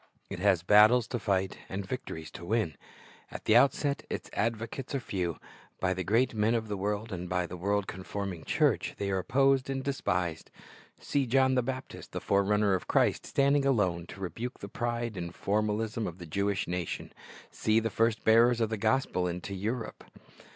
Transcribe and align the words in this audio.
It 0.31 0.39
has 0.39 0.63
battles 0.63 1.05
to 1.09 1.19
fight 1.19 1.59
and 1.69 1.85
victories 1.85 2.31
to 2.31 2.43
win. 2.43 2.75
At 3.29 3.45
the 3.45 3.55
outset 3.55 4.03
its 4.09 4.31
advocates 4.33 4.95
are 4.95 4.99
few. 4.99 5.37
By 5.79 5.93
the 5.93 6.03
great 6.03 6.33
men 6.33 6.55
of 6.55 6.69
the 6.69 6.75
world 6.75 7.11
and 7.13 7.29
by 7.29 7.45
a 7.47 7.55
world 7.55 7.85
conforming 7.85 8.43
church, 8.43 8.95
they 8.97 9.11
are 9.11 9.19
opposed 9.19 9.69
and 9.69 9.83
despised. 9.83 10.49
See 10.99 11.27
John 11.27 11.53
the 11.53 11.61
Baptist, 11.61 12.13
the 12.13 12.19
forerunner 12.19 12.73
of 12.73 12.87
Christ, 12.87 13.27
standing 13.27 13.63
alone 13.63 14.07
to 14.07 14.19
rebuke 14.21 14.59
the 14.59 14.67
pride 14.67 15.15
and 15.17 15.35
formalism 15.35 16.07
of 16.07 16.17
the 16.17 16.25
Jewish 16.25 16.67
nation. 16.67 17.13
See 17.51 17.79
the 17.79 17.91
first 17.91 18.23
bearers 18.23 18.59
of 18.59 18.71
the 18.71 18.77
gospel 18.77 19.27
into 19.27 19.53
Europe. 19.53 20.03